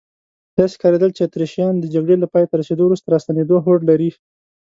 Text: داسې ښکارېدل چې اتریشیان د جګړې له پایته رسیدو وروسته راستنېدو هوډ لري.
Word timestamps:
داسې 0.57 0.73
ښکارېدل 0.77 1.11
چې 1.15 1.21
اتریشیان 1.23 1.73
د 1.79 1.85
جګړې 1.93 2.15
له 2.19 2.27
پایته 2.33 2.53
رسیدو 2.61 2.83
وروسته 2.85 3.07
راستنېدو 3.09 3.55
هوډ 3.65 3.79
لري. 3.89 4.09